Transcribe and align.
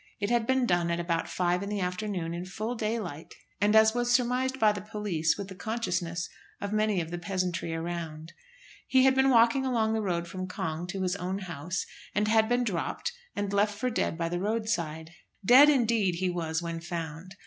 It 0.19 0.31
had 0.31 0.47
been 0.47 0.65
done 0.65 0.89
at 0.89 0.99
about 0.99 1.29
five 1.29 1.61
in 1.61 1.69
the 1.69 1.79
afternoon, 1.79 2.33
in 2.33 2.43
full 2.43 2.73
daylight; 2.73 3.35
and, 3.59 3.75
as 3.75 3.93
was 3.93 4.11
surmised 4.11 4.59
by 4.59 4.71
the 4.71 4.81
police, 4.81 5.37
with 5.37 5.47
the 5.47 5.53
consciousness 5.53 6.27
of 6.59 6.73
many 6.73 7.01
of 7.01 7.11
the 7.11 7.19
peasantry 7.19 7.75
around. 7.75 8.33
He 8.87 9.03
had 9.03 9.13
been 9.13 9.29
walking 9.29 9.63
along 9.63 9.93
the 9.93 10.01
road 10.01 10.27
from 10.27 10.47
Cong 10.47 10.87
to 10.87 11.03
his 11.03 11.15
own 11.17 11.37
house, 11.37 11.85
and 12.15 12.27
had 12.27 12.49
been 12.49 12.63
"dropped," 12.63 13.13
and 13.35 13.53
left 13.53 13.77
for 13.77 13.91
dead 13.91 14.17
by 14.17 14.27
the 14.27 14.39
roadside. 14.39 15.11
Dead, 15.45 15.69
indeed, 15.69 16.15
he 16.15 16.31
was 16.31 16.63
when 16.63 16.79
found. 16.79 17.35